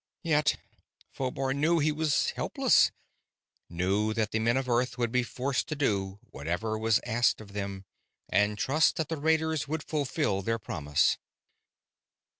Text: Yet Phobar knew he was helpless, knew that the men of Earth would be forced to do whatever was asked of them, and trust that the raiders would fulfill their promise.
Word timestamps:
Yet 0.23 0.57
Phobar 1.15 1.53
knew 1.53 1.77
he 1.77 1.91
was 1.91 2.31
helpless, 2.31 2.89
knew 3.69 4.15
that 4.15 4.31
the 4.31 4.39
men 4.39 4.57
of 4.57 4.67
Earth 4.67 4.97
would 4.97 5.11
be 5.11 5.21
forced 5.21 5.67
to 5.67 5.75
do 5.75 6.17
whatever 6.31 6.75
was 6.75 6.99
asked 7.05 7.39
of 7.39 7.53
them, 7.53 7.85
and 8.27 8.57
trust 8.57 8.95
that 8.95 9.09
the 9.09 9.17
raiders 9.17 9.67
would 9.67 9.83
fulfill 9.83 10.41
their 10.41 10.57
promise. 10.57 11.19